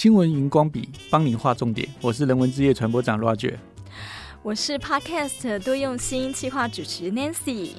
[0.00, 3.52] 新闻荧光笔帮你画重点，我是人文之夜传播长 Roger，
[4.42, 7.72] 我是 Podcast 多用心企划主持 Nancy。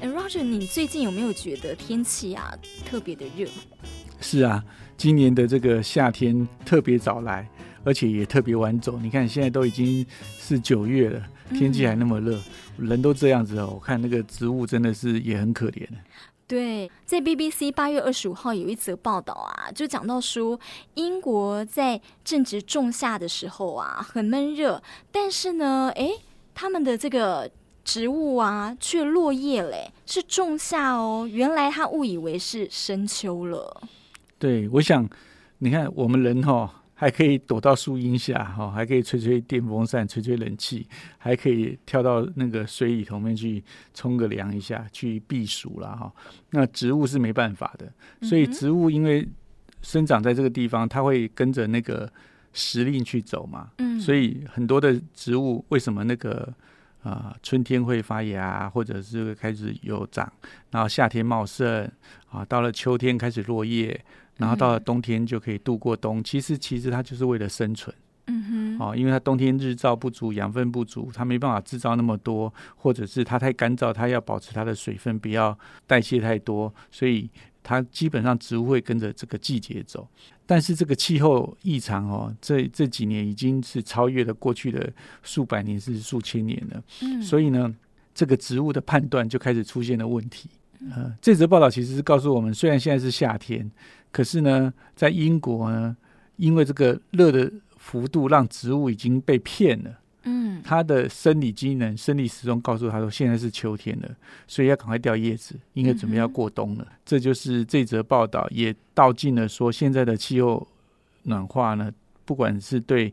[0.00, 2.54] 哎，Roger，你最近有没有觉得天气啊
[2.86, 3.48] 特别的热？
[4.20, 4.64] 是啊，
[4.96, 7.50] 今年的这个夏天特别早来，
[7.82, 8.96] 而且也特别晚走。
[9.00, 10.06] 你看现在都已经
[10.38, 11.20] 是九月了，
[11.50, 12.38] 天气还那么热，
[12.78, 13.72] 嗯、人都这样子哦。
[13.74, 15.88] 我看那个植物真的是也很可怜。
[16.46, 20.60] 对，在 BBC 八月二十五号有一则报道啊，就讲到说，
[20.94, 26.10] 英国在正值仲夏的时候啊，很闷热，但是呢，哎，
[26.54, 27.50] 他们的这个
[27.82, 33.82] 植物啊，却落叶嘞，是仲夏哦，原来他误以为是深秋了。
[34.38, 35.08] 对，我想，
[35.58, 40.86] 你看我们人哈、还可以躲到树荫下，哈，还可以吹吹电风扇，吹吹冷气，
[41.18, 46.12] 还可以跳到那个水里头面去冲个凉一下，去避暑啦哈。
[46.50, 49.28] 那植物是没办法的，所以植物因为
[49.82, 52.10] 生长在这个地方，它会跟着那个
[52.52, 53.72] 时令去走嘛。
[53.78, 56.54] 嗯，所以很多的植物为什么那个
[57.02, 60.32] 啊、呃、春天会发芽，或者是开始有长，
[60.70, 61.90] 然后夏天茂盛
[62.30, 64.00] 啊，到了秋天开始落叶。
[64.36, 67.94] 然后到了冬天就可以度过冬，其实其实它就是为了生存，
[68.26, 75.56] 嗯哼，哦，因为它冬天日照不足，养分不足，它没办法制造那么多，或者是它太干燥，它要保持它的水分不要
[75.86, 77.30] 代谢太多，所以
[77.62, 80.08] 它基本上植物会跟着这个季节走。
[80.46, 87.74] 但是这个气候异常哦，这这几年已经是超越了过去的数百年甚至数千年了，嗯，所以呢，
[88.12, 90.50] 这个植物的判断就开始出现了问题。
[90.92, 93.70] 呃，这则报道其实是告诉我们，虽然现在是夏天。
[94.12, 95.96] 可是呢，在英国呢，
[96.36, 99.98] 因为这个热的幅度让植物已经被骗了。
[100.22, 104.08] 嗯，它的生理机能、生理时钟告诉他说，现在是秋天了，
[104.46, 106.86] 所以要赶快掉叶子，因为准备要过冬了。
[106.88, 110.66] 嗯、这就是这则报道也道尽了说，现在的气候
[111.24, 111.92] 暖化呢，
[112.24, 113.12] 不管是对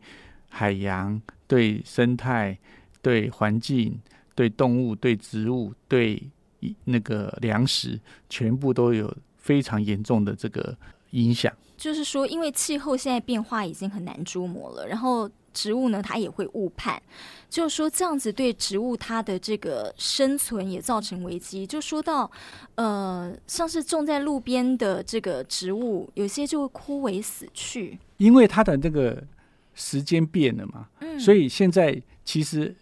[0.50, 2.58] 海洋、对生态、
[3.02, 4.00] 对环境、
[4.36, 6.22] 对动物、对植物、对
[6.86, 8.00] 那个粮食，
[8.30, 9.14] 全部都有。
[9.42, 10.78] 非常严重的这个
[11.10, 17.02] 影响，就是说，因为气候现在变化已经很难捉摸了，然后植物呢，它也会误判，
[17.50, 21.66] 就是说这样子对植物它的这个生存也造成危机。
[21.66, 22.30] 就说到，
[22.76, 29.24] 呃，像是种在路边的这个植物，有些就会枯萎死去，因为它的这个
[29.74, 32.76] 时间变了嘛，嗯，所以现在其实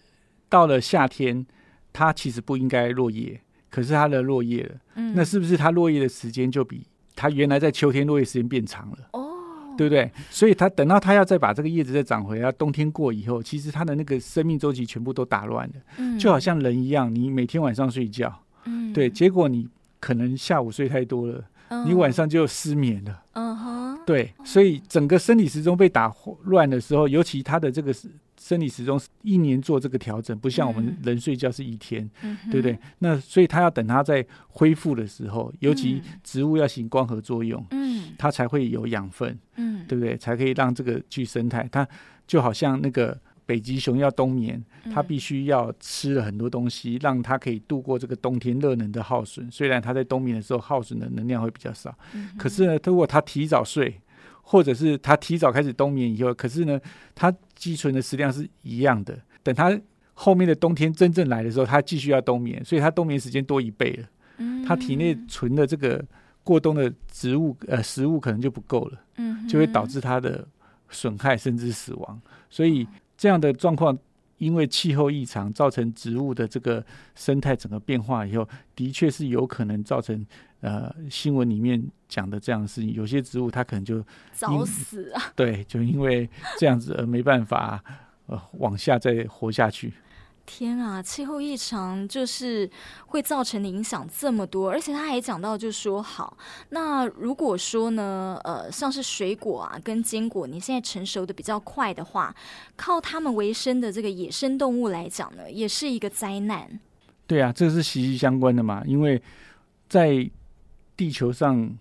[0.50, 1.48] 到了夏天，
[1.94, 3.40] 它其实不应该落叶。
[3.70, 6.86] 可是它的落叶了，嗯，那是不是它落叶的时间就比
[7.16, 8.98] 它原来在秋天落叶时间变长了？
[9.14, 9.30] 哦，
[9.78, 10.12] 对不对？
[10.30, 15.76] 所以它等到它要再把这个叶子再长回来，冬天过以后，其实它的那个生命周期全部都打乱了。
[15.98, 18.34] 嗯，就好像人一样，你每天晚上睡觉，
[18.66, 19.68] 嗯，对，结果你
[20.00, 23.24] 可能下午睡太多了，嗯，你晚上就失眠了。
[23.34, 26.12] 嗯哼，对，所以整个生理时钟被打
[26.44, 28.10] 乱的时候，尤其他的这个是。
[28.40, 32.80] 生理时钟一年做这个调整，不像我们人睡觉是一天，嗯、对不对？
[33.00, 40.16] 那所以它要等它在恢复的时候，尤其植物要行光合作用，嗯，它才会有养分，嗯，对不对？
[40.16, 41.68] 才可以让这个去生态。
[41.70, 41.86] 它
[42.26, 44.64] 就好像那个北极熊要冬眠，
[44.94, 49.52] 它必须要吃了很多东西，让它可以度过这个冬天热能的耗损。
[49.52, 54.00] 虽然它在冬眠的时候耗损的能量会比较少，嗯、可是呢，如果它提早睡。
[54.52, 56.82] 或者是它提早开始冬眠以后，可是呢，
[57.14, 59.16] 它积存的食量是一样的。
[59.44, 59.80] 等它
[60.16, 64.08] 后面的冬天真正来的时候，它继续要冬眠，所以它冬眠时间多一倍了。
[64.38, 66.04] 嗯，它体内存的这个
[66.44, 70.48] 过冬的植物呃食物可能就不够了，嗯，就会导致它的
[70.90, 72.20] 损害甚至死亡。
[72.50, 73.96] 所以这样的状况，
[74.40, 76.84] 因为气候异常造成植物的这个
[77.14, 80.26] 生态整个变化以后，的确是有可能造成。
[80.62, 85.32] 呃，新闻里面讲的这样的事情，有些植物它可能就早死啊。
[85.34, 87.82] 对，就因为这样子而没办法
[88.26, 89.94] 呃往下再活下去。
[90.52, 92.68] 天啊，气候异常就是
[93.06, 96.36] 会造成的影响这么多，而且他还讲到，就说好，
[96.70, 102.36] 那如果说呢，呃，像是水果啊跟坚果，你现在成熟的比较快的话，
[102.76, 106.80] 靠它们为生的这个野生动物来讲呢，也是一个灾难。
[107.28, 109.22] 对啊，这是息息相关的嘛，因为
[109.88, 110.28] 在
[110.98, 111.78] 地球上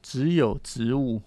[0.00, 1.20] 只有植物，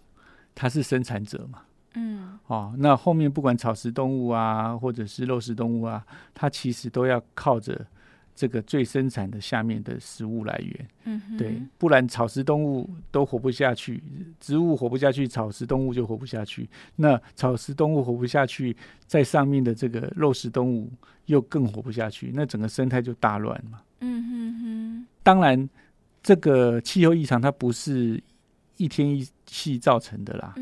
[0.56, 1.64] 它是生产者嘛？
[1.96, 7.86] 嗯，哦，那后面不管草食动物啊，或者是肉食动物啊，它其实都要靠着
[8.36, 10.88] 这个最生产的下面的食物来源。
[11.06, 14.04] 嗯哼，对，不然草食动物都活不下去，
[14.40, 16.70] 植物活不下去，草食动物就活不下去。
[16.96, 18.76] 那草食动物活不下去，
[19.08, 20.92] 在上面的这个肉食动物
[21.26, 23.80] 又更活不下去，那整个生态就大乱嘛。
[24.02, 25.70] 嗯哼哼，当然。
[26.28, 28.20] 这个气候异常，它不是
[28.78, 30.54] 一天一气造成的啦。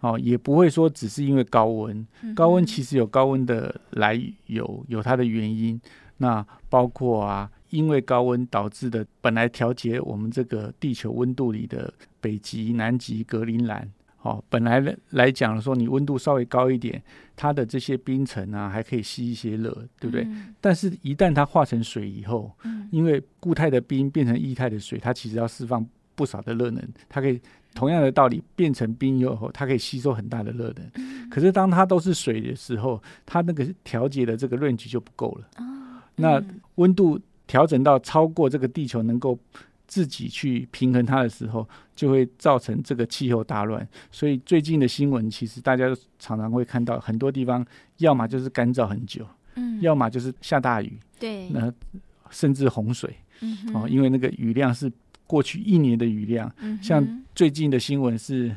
[0.00, 5.80] 哦，也不会说只是因为高温，高温其实有高温的来由，有它的原因。
[6.18, 13.90] 那包括啊，因为高温导致的，本来调节我们这个地球温度里的北极、南极、格陵兰，
[14.20, 14.80] 哦，本来
[15.10, 17.02] 来讲说，你温度稍微高一点，
[17.34, 20.22] 它的这些冰层啊，还可以吸一些热，对不对？
[20.22, 25.84] 嗯、但是，一旦它化成水以后，嗯、因为固态的冰变成液态的水，它其实要释放
[26.22, 27.40] 不少的热能，它可以。
[27.74, 30.90] 同样的道理，变成冰以后，它可以吸收很大的热能。
[30.96, 35.48] 嗯、可是当它都是水的时候，它那个调节的这个 range 就不够了。
[36.16, 36.38] 那
[36.74, 39.38] 温度调整到超过这个地球能够
[39.86, 41.66] 自己去平衡它的时候，
[41.96, 43.88] 就会造成这个气候大乱。
[44.10, 47.64] 所以最近的新闻，其实大家都常常会看到很多地方，
[47.96, 51.72] 要么就是干燥很久，嗯、要么就是下大雨，对，那
[52.28, 53.16] 甚至洪水。
[53.40, 54.92] 嗯、哦，因为那个雨量是。
[55.32, 58.54] 过去一年的雨量，像最近的新闻是，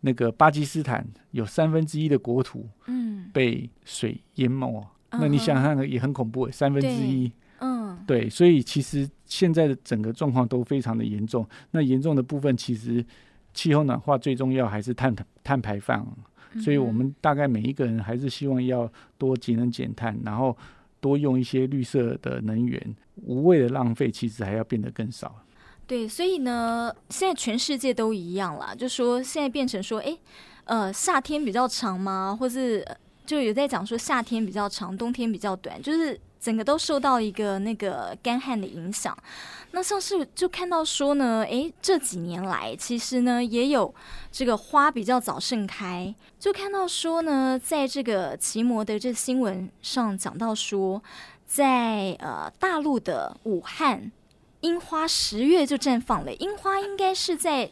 [0.00, 4.84] 那个巴基斯坦有三分之一的国土，嗯被水淹没。
[5.12, 7.30] 那你想想，也很恐怖，三分之一，
[7.60, 11.48] 嗯，对，所以其实现在的整个状况都非常的严重。
[11.70, 13.04] 那严重的部分，其实
[13.54, 16.04] 气候暖化最重要还是碳碳排放。
[16.64, 20.56] 所以我们大概每一个人还是希望要多节能减碳，然后
[20.98, 25.44] 多用一些绿色的能源，无谓的浪费其实还要变得更少。
[25.88, 30.14] 对，所以呢，现在全世界都一样啦，就说现在变成说，哎，
[30.64, 32.36] 呃，夏天比较长吗？
[32.38, 32.86] 或是
[33.24, 39.16] 就有在讲说夏天比较长，冬天比较短，就是整个都受到一个那个干旱的影响。
[39.70, 43.94] 那像是就看到说呢，哎，这几年来其实呢也有
[44.30, 51.02] 这个花比较早盛开，就看到说呢，在这个奇摩的这新闻上讲到说，
[51.46, 54.12] 在呃大陆的武汉。
[54.60, 57.70] 樱花十月就绽放了，樱花应该是在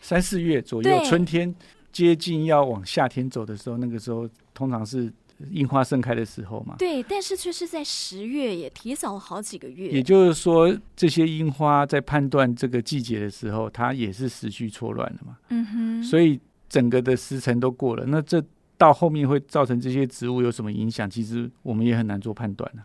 [0.00, 1.54] 三四月左右，春天
[1.90, 5.12] 接近要往夏天走的时候，那个时候通常是
[5.50, 6.74] 樱花盛开的时候嘛。
[6.78, 9.88] 对，但是却是在十月，也提早了好几个月。
[9.90, 15.38] 也就是说，这些樱花在判断这个季节的时候，它也是时序错乱的嘛。
[15.48, 16.02] 嗯哼。
[16.02, 16.38] 所以
[16.68, 18.42] 整个的时辰都过了，那这
[18.76, 21.08] 到后面会造成这些植物有什么影响？
[21.08, 22.84] 其实我们也很难做判断了。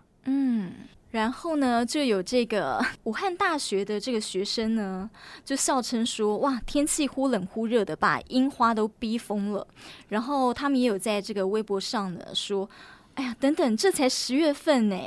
[1.14, 1.18] 嗯。
[1.18, 5.10] 然后呢，就有这个 武汉大学的这个学生呢，
[5.46, 9.66] 就笑称说：“哇，天气忽冷忽热的，把樱花都逼疯了。”
[10.10, 12.70] 然后他们也有在这个微博上呢说
[13.16, 14.98] ：“哎呀，等等，这才十月份呢，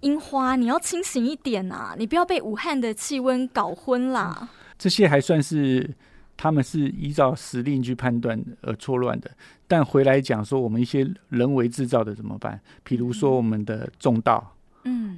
[0.00, 4.38] 樱花你要清醒一点呐、啊，你不要被武汉的气温搞昏啦。
[4.40, 5.92] 嗯”这些还算是
[6.36, 9.28] 他们是依照时令去判断而错乱的，
[9.66, 12.60] 但回来讲说，我们一些人为制造的怎么办？
[12.84, 14.38] 比如说我们的种稻。
[14.38, 14.57] 嗯，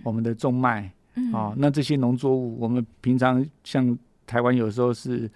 [0.02, 5.30] 我们的种麦，嗯、哦，那这些农作物，我们平常像台湾有时候是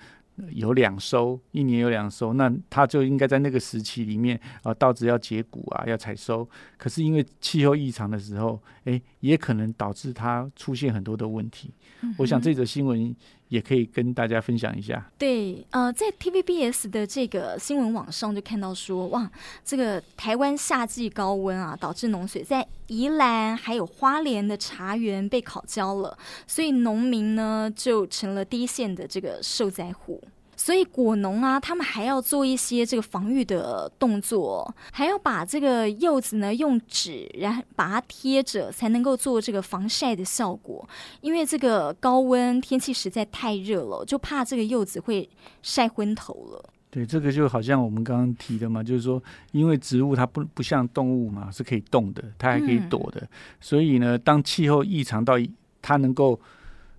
[0.50, 6.48] 有两收，一年有两收，那它就应该在那个时期里面啊，稻子要结谷啊，要采收。
[6.76, 11.70] 可是因为气候异常的时候，哎，也可能导致它出现很多的问题。
[12.02, 13.14] 嗯、我想这则新闻。
[13.48, 15.10] 也可以跟大家分享一下。
[15.18, 19.30] 对，呃，在 TVBS 的这个新闻网上就看到说，哇，
[19.64, 30.22] 这个台湾夏季高温啊，导致农水在宜兰还有花莲的茶园被烤焦了，所以农民呢就成了第一线的这个受灾户。
[30.64, 40.88] 所以果农啊，他们还要做一些这个防御的动作，还要把这个柚子呢用纸然后把它贴着，才能够做这个防晒的效果。
[41.20, 45.28] 因为这个高温天气实在太热了，就怕这个柚子会
[45.60, 46.70] 晒昏头了。
[46.88, 53.28] 对，这个就好像我们刚刚提的嘛，就是说，因为植物它不不像动物嘛，是可以动的，它还可以躲的，嗯、
[53.60, 55.34] 所以呢，当气候异常到
[55.82, 56.40] 它能够。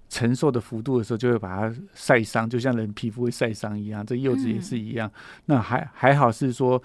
[0.09, 4.05] 承受的幅度的时候，就会把它晒伤，就像人皮肤会晒伤一样。
[4.05, 5.07] 这柚子也是一样。
[5.09, 6.81] 嗯、那还还好是说，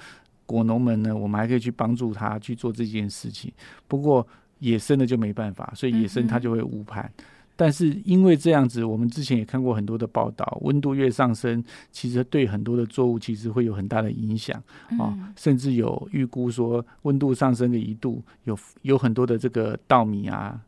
[0.47, 3.53] 果农们呢，我们还可以去帮助他去做这件事情。
[3.87, 4.27] 不过
[4.59, 7.11] 野生的就没办法，所以野生它就会误判。
[7.57, 11.62] 但是因为这样子，我们之前也看过很多的报道，温度越上升，
[11.93, 14.59] 其实对很多的作物其实会有很大的影响
[14.99, 15.12] 啊。
[15.12, 20.59] 嗯、甚至有预估说，温度上升个一度，有有很多的这个稻米啊。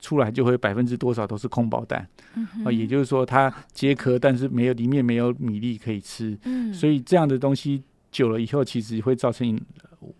[0.00, 2.64] 出来就会百分之多少都是空包弹，嗯、哼。
[2.64, 9.60] 啊，也就是说它结壳，但是没有里面没有米粒可以吃，嗯、所以这样的东西久了以后，其实会造成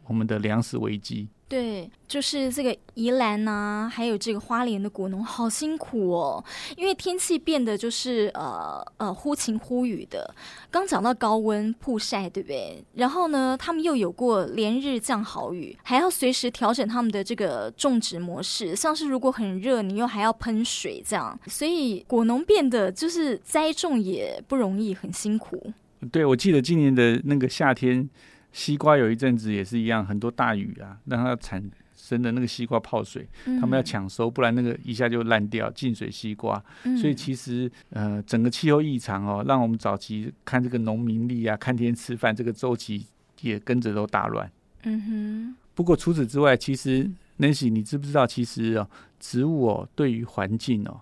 [0.05, 1.29] 我们的粮食危机。
[1.51, 6.45] 对，就是这个宜兰呐、啊，还有这个花莲的果农好辛苦哦，
[6.77, 10.33] 因为天气变得就是呃呃忽晴忽雨的。
[10.71, 12.85] 刚讲到高温曝晒，对不对？
[12.95, 18.77] 然后呢，他们又有过连日降好雨，还要随时调整他们的这个种植模式。
[18.77, 25.73] 像是如果很热，你又还要喷水这样，所以果农变得就是栽种也不容易，很辛苦。
[26.13, 28.09] 对，我记得今年的那个夏天，
[28.53, 31.63] 西瓜有一阵子也是一样，很多大雨啊，让它产
[31.95, 33.29] 生的那个西瓜泡水，
[33.61, 36.63] 他们要抢收，不然那个一下就烂掉，进水西瓜。
[37.01, 43.07] 所以其实呃，整个气候异常哦，让我们早期看这个农民力啊，看天吃饭这个周期
[43.43, 44.51] 也跟着都大乱。
[44.85, 45.57] 嗯哼。
[45.75, 51.01] 不过除此之外，其实 Nancy，你知不知道，其实哦，植物哦，对于环境哦，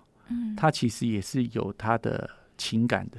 [0.56, 3.18] 它其实也是有它的情感的。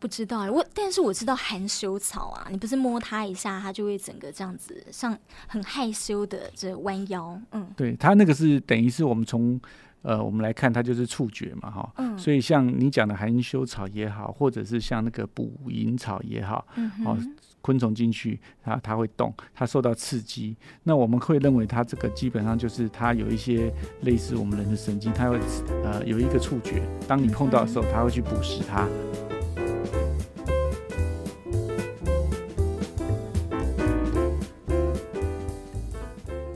[0.00, 7.40] 不知道我，但是我知道含羞草啊，你不是摸它一下，它就会整个这样子，像很害羞的这弯腰。
[7.52, 9.60] 嗯，对，它那个是等于是我们从
[10.02, 11.92] 呃我们来看，它就是触觉嘛，哈。
[11.96, 12.16] 嗯。
[12.16, 17.18] 所以像你讲的含羞草也好，或者是像那个捕蝇草也好，嗯哦，
[17.60, 25.40] 昆虫进去它它会动，它受到刺激，那我们会认为它这个基本上就是它有一些类似我们人的神经，它会
[25.84, 28.88] 呃有一个触觉，当你碰到的时候，它会去捕食它。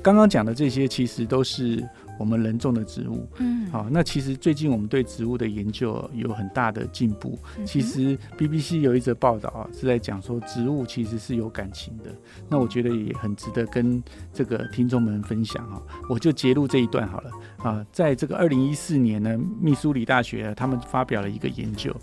[0.03, 3.29] 刚刚讲的这些，其实都是我们人种的植物。
[3.39, 7.39] 嗯，好，那其实最近我们对植物的研究有很大的进步。
[7.65, 12.13] 其实 BBC 有一则报道啊，是在讲说植物其实是有感情的。
[12.49, 15.81] 那我觉得也很值得跟这个听众们分享啊。
[16.09, 17.87] 我就截录这一段好了啊。
[17.93, 21.95] 在这个二零一四年呢，密苏里大学他们发表了一个研究，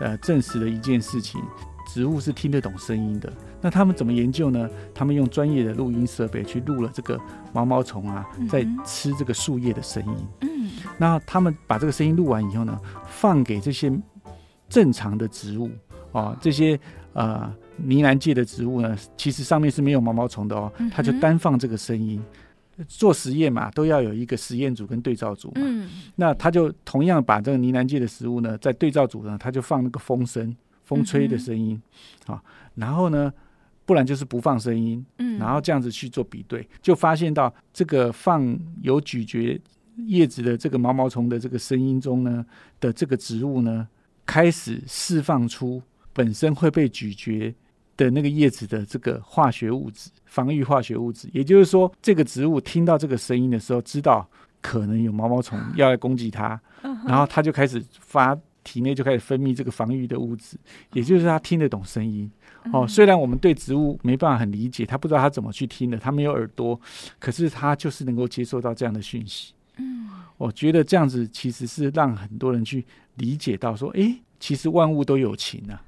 [0.00, 1.40] 呃，证实了一件事情。
[1.96, 4.68] 植物是听得懂声音的，那他们怎么研究呢？
[4.94, 7.18] 他们用专业的录音设备去录了这个
[7.54, 10.14] 毛毛虫啊，在吃这个树叶的声音。
[10.42, 13.90] 嗯，那他们把这个声音录完以后呢，放给这些
[14.68, 15.70] 正常的植物
[16.12, 16.78] 哦，这些
[17.14, 22.22] 呃呢兰界的植物呢，其实上面是没有毛毛虫的哦，它就单放这个声音
[22.86, 25.62] 做实验嘛，都要有一个实验组跟对照组嘛。
[25.64, 30.54] 嗯，那他就同样把这个呢喃界的食物呢，在对照组呢，他就放那个风声。
[30.86, 31.82] 风吹的声音，
[32.26, 32.40] 啊，
[32.76, 33.32] 然后呢，
[33.84, 39.60] 不然就是不放声音，嗯，然后这样子去做比对，就发现到这个放有咀嚼
[40.06, 42.46] 叶子的这个毛毛虫的这个声音中呢
[42.78, 43.88] 的这个植物呢，
[44.24, 47.52] 开始释放出本身会被咀嚼
[47.96, 51.28] 的那个叶子的这个化学物质，防御化学物质。
[51.32, 54.24] 也就是说，这个植物听到这个声音的时候，知道
[54.62, 56.60] 可能有毛毛虫要来攻击它，
[57.08, 58.38] 然后它就开始发。
[58.66, 60.56] 体内就开始分泌这个防御的物质，
[60.92, 62.28] 也就是他听得懂声音。
[62.72, 66.78] 哦，虽然我们对植物没办法很理解，他不知道他怎么去听的，他没有耳朵，
[67.20, 69.54] 可是他就是能够接受到这样的讯息。
[69.76, 75.80] 嗯，我觉得这样子其实是让很多人去理解到说，诶，其实万物都有情啊。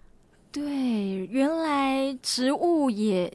[0.52, 3.32] 对，原来植物也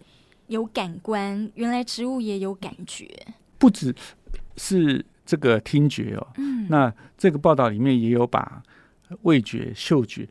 [0.47, 3.09] 有感官，原来植物也有感觉，
[3.57, 3.93] 不只
[4.55, 6.27] 是这个听觉哦。
[6.37, 8.63] 嗯，那这个报道里面也有把。
[9.21, 10.27] 味觉、嗅觉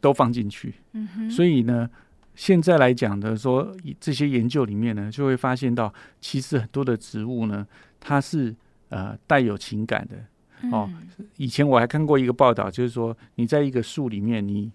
[0.00, 1.88] 都放进去，嗯哼，所以呢，
[2.34, 7.66] 现在来讲的说，这些研究里面呢，就会发现到，其实很多的植物呢，
[7.98, 8.54] 它是
[8.88, 10.70] 呃带有情感的。
[10.70, 10.90] 哦，
[11.36, 14.70] 以前我还看过一个报道，就是说，你在一个树里面，你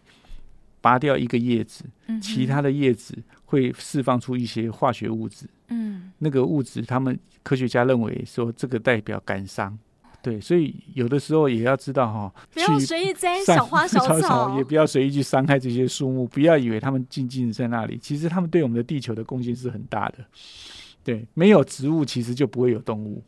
[0.82, 1.86] 拔掉一个叶子，
[2.22, 9.78] 其他的叶子会释放出一些化学物质，嗯，那个物质，他们科学家认为说，这个代表感伤。
[10.26, 16.28] 对，所以有的时候也要知道哈，不要随意摘小花小 草，草，也不要随意去伤害这些树木。
[16.28, 20.26] 不要以为它们静静在那里，其实它们对我们的地球的贡献是很大的。
[21.04, 23.22] 对，没有植物，其实就不会有动物；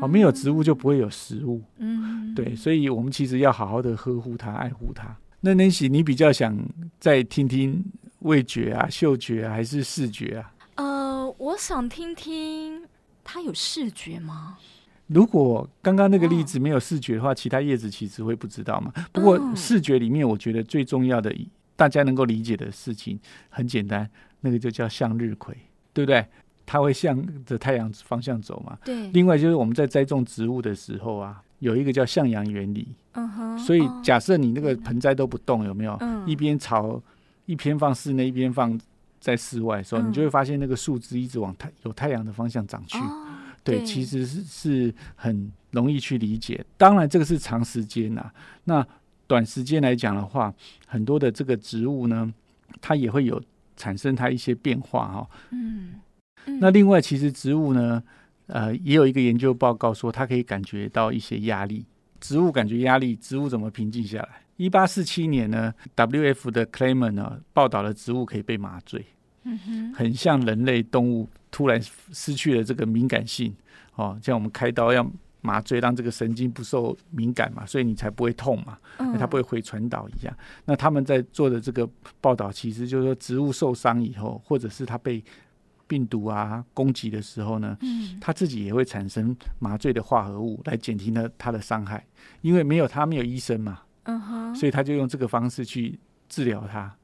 [0.00, 1.60] 哦，没有植物就不会有食物。
[1.78, 5.16] 嗯，对，所以我们其实要好好的呵护它、爱护它。
[5.40, 6.56] 那 Nancy，你比较想
[7.00, 7.84] 再听听
[8.20, 10.52] 味觉啊、嗅觉啊，还是视觉啊？
[10.76, 12.84] 呃，我想听听
[13.24, 14.56] 它有视觉吗？
[15.08, 18.92] 如果刚刚那个例子没有视觉的话，其他叶子其实会不知道嘛。
[19.12, 21.34] 不过视觉里面，我觉得最重要的，
[21.76, 24.08] 大家能够理解的事情很简单，
[24.40, 25.56] 那个就叫向日葵，
[25.92, 26.24] 对不对？
[26.66, 28.76] 它会向着太阳方向走嘛。
[28.84, 29.08] 对。
[29.08, 32.94] 另外就是我们在栽种植物的时候啊，有一个叫向阳原理。
[33.12, 33.58] 嗯哼。
[33.58, 35.98] 所以假设你那个盆栽都不动，有没有？
[36.26, 37.02] 一边朝
[37.46, 38.78] 一边放室内，一边放
[39.18, 42.98] 在室外的时候，你就会发现那个树枝一直往太有太阳的方向长去。
[43.64, 46.64] 对，其实是是很容易去理解。
[46.76, 48.34] 当然，这个是长时间呐、啊。
[48.64, 48.86] 那
[49.26, 50.52] 短时间来讲的话，
[50.86, 52.32] 很多的这个植物呢，
[52.80, 53.42] 它也会有
[53.76, 55.30] 产生它一些变化哈、哦。
[55.50, 56.00] 嗯。
[56.60, 58.02] 那另外，其实植物呢，
[58.46, 61.84] 呃，也有一个研究报告说，它可以感觉到一些压力。
[62.20, 64.42] 植物感觉压力，植物怎么平静下来？
[64.56, 66.50] 一八四七年呢，W.F.
[66.50, 69.04] 的 Clayman 呢报道了植物可以被麻醉。
[69.44, 69.92] 嗯哼。
[69.94, 71.28] 很像人类动物。
[71.50, 71.80] 突然
[72.12, 73.54] 失去了这个敏感性，
[73.94, 75.08] 哦，像我们开刀要
[75.40, 80.36] 麻醉，让这个神经不受敏感嘛，所以你才不会痛嘛，那、它不会回传导一样。
[80.64, 81.88] 那他们在做的这个
[82.20, 85.22] 报道，其实就是说，植物受伤以后，或者是它被
[85.86, 92.04] 病毒啊攻击的时候呢，嗯，它自己也会产生麻醉的化合物来减轻它它的伤害，
[92.42, 96.94] 因为没有它没有医生嘛，嗯哼，所以他就用这个方式去治疗它，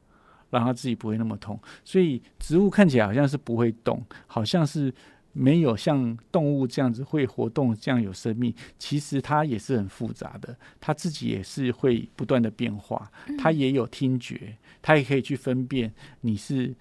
[0.55, 1.59] 让它自己不会那么痛。
[1.85, 4.93] 所以植物看起来好像是不会动，好像是
[5.33, 16.75] 没有像动物这样子会活动，这样有生命，其实它也是很复杂的，它自己也是会不断的变化，它也有听觉，它也可以去分辨你是。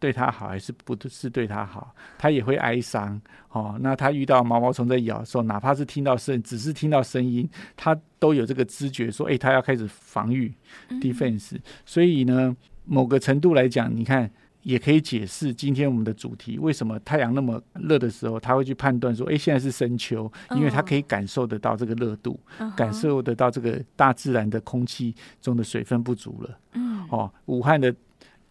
[0.00, 1.94] 对它好还是不是对它好？
[2.18, 3.78] 它也会哀伤哦。
[3.80, 10.52] 那它遇到毛毛虫在咬的时候，哪怕是听到声，只是听到声音，它都有这个知觉，说：“哎，它要开始防御
[11.00, 12.54] （defense）。”所以呢，
[12.84, 14.30] 某个程度来讲，你看
[14.62, 22.38] 也可以解释今天我们的主题：为什么太阳那么热的时候，他会去判断说：“哎，现在是深秋。”因为他可以感受得到这个热度，
[22.76, 26.58] 感受得到这个大自然的空气中的水分不足了。
[26.74, 27.94] 嗯，哦，武汉的。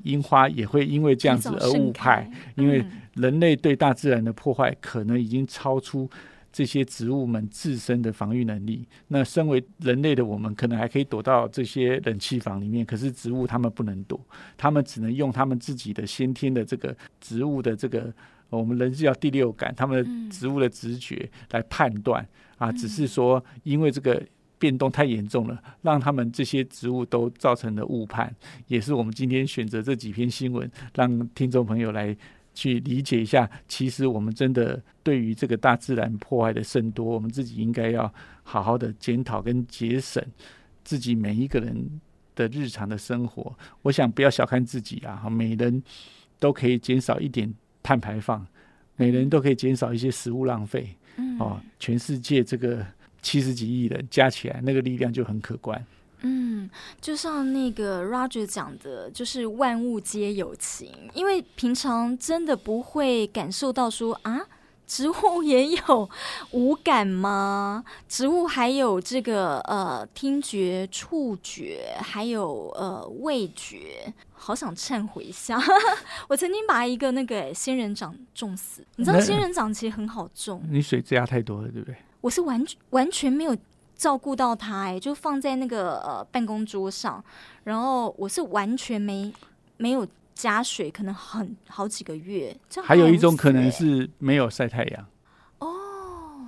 [0.03, 6.09] 樱花也会因为这样子而误判，因为人类对大自然的破坏可能已经超出
[6.53, 8.87] 这些植物们自身的防御能力。
[9.09, 14.17] 那身为人类的我们，可能还可以躲到这些冷气房里面，可是植物它们不能躲，
[14.55, 18.13] 它们只能用它们自己的先天的这个植物的这个，
[18.49, 22.25] 我们人是要第六感，他们的植物的直觉来判断
[22.57, 24.23] 啊，只是说因为这个。
[24.59, 28.33] 变动太严重了，让他们这些植物都造成了误判，
[28.67, 32.15] 也是我们今天选择这几篇新闻，让听众朋友来
[32.53, 33.49] 去理解一下。
[33.67, 40.23] 其实我们真的对于这个大自然破坏的甚多，我们自己应该要好好的检讨跟节省
[40.83, 42.01] 自己每一个人
[42.35, 43.55] 的日常的生活。
[43.81, 45.83] 我想不要小看自己啊，每人
[46.39, 48.45] 都可以减少一点碳排放，
[48.95, 50.95] 每人都可以减少一些食物浪费。
[51.39, 52.85] 哦，全世界这个。
[53.23, 55.81] 七十几亿人加起来，那个力量就很可观。
[56.23, 60.91] 嗯，就像那个 Roger 讲的，就是万物皆有情。
[61.13, 64.41] 因为平常真的不会感受到说啊，
[64.87, 66.09] 植物也有
[66.51, 67.83] 五感吗？
[68.07, 74.13] 植物还有这个呃听觉、触觉，还有呃味觉。
[74.35, 75.57] 好想忏悔一下，
[76.27, 78.85] 我曾经把一个那个仙人掌种死。
[78.97, 81.95] 你知道仙人掌其实很好种，你水加太多了，对不对？
[82.19, 83.55] 我是完全完全没有
[83.95, 87.23] 照顾到它，哎，就放在那个呃办公桌上，
[87.63, 89.33] 然后我是完全没
[89.77, 92.55] 没有加水，可能很好几个月。
[92.69, 95.05] 这还有一种可能是没有晒太阳。
[95.59, 95.67] 哦，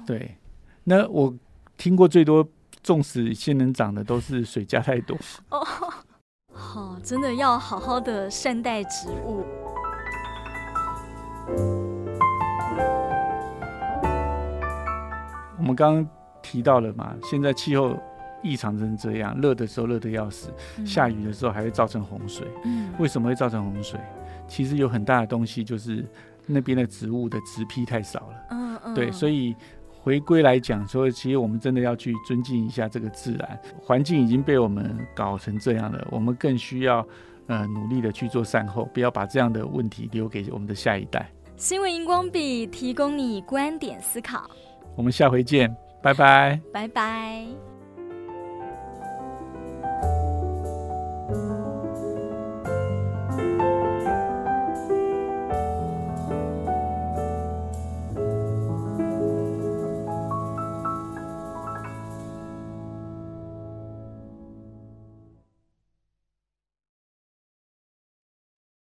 [0.06, 0.38] 对，
[0.84, 1.34] 那我
[1.78, 2.48] 听过最多
[2.84, 5.18] 种死仙人掌的都是水加太多。
[5.50, 5.66] 哦，
[6.52, 9.46] 好，真的要好好的善待植物。
[15.58, 16.10] 我们刚刚
[16.46, 17.98] 提到了嘛，现在气候
[18.44, 22.48] 异常成这样，热的时候热的要死，嗯，下雨的时候还会造成洪水。
[22.64, 24.00] 嗯，为什么会造成洪水？
[24.48, 26.06] 其实有很大的东西就是
[26.46, 28.46] 那边的植物的植批太少了。
[28.52, 29.56] 嗯嗯，对，所以
[29.90, 37.04] 回归来讲，所以其实我们真的要去尊敬一下这个自然环境，已经被我们搞成这样了，我们更需要
[37.48, 41.28] 呃努力的去做善后，不要把这样的问题留给我们的下一代。
[41.58, 44.48] 新闻荧光笔提供你观点思考。
[44.96, 45.76] 我们下回见，
[46.06, 47.75] 拜拜，拜拜。